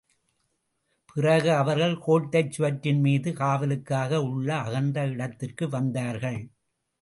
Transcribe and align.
பிறகு 1.15 1.51
அவர்கள் 1.53 1.93
கோட்டைச் 1.97 2.51
சுவற்றின்மீது 2.51 3.33
காவலுக்காக 3.33 4.21
உள்ள 4.23 4.49
அகன்ற 4.55 5.05
இடத்திற்கு 5.07 5.69
வந்தார்கள். 5.69 6.41